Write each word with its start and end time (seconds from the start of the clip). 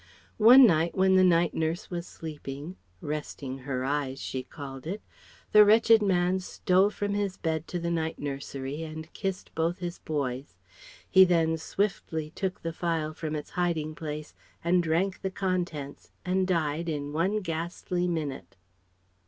One 0.39 0.65
night 0.65 0.95
when 0.97 1.15
the 1.15 1.23
night 1.23 1.53
nurse 1.53 1.91
was 1.91 2.07
sleeping 2.07 2.75
("resting 3.01 3.59
her 3.69 3.85
eyes," 3.85 4.19
she 4.19 4.41
called 4.41 4.87
it) 4.87 5.03
the 5.51 5.63
wretched 5.63 6.01
man 6.01 6.39
stole 6.39 6.89
from 6.89 7.13
his 7.13 7.37
bed 7.37 7.67
to 7.67 7.77
the 7.77 7.91
night 7.91 8.17
nursery 8.17 8.81
and 8.81 9.13
kissed 9.13 9.53
both 9.53 9.77
his 9.77 9.99
boys. 9.99 10.57
He 11.07 11.23
then 11.23 11.55
swiftly 11.55 12.31
took 12.31 12.63
the 12.63 12.73
phial 12.73 13.13
from 13.13 13.35
its 13.35 13.51
hiding 13.51 13.93
place 13.93 14.33
and 14.63 14.81
drank 14.81 15.21
the 15.21 15.29
contents 15.29 16.11
and 16.25 16.47
died 16.47 16.89
in 16.89 17.13
one 17.13 17.41
ghastly 17.41 18.07
minute. 18.07 18.55